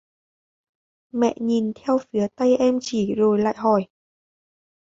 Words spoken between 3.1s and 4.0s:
rồi lại hỏi